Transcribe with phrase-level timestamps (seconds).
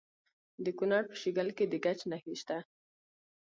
[0.63, 2.57] د کونړ په شیګل کې د ګچ نښې شته.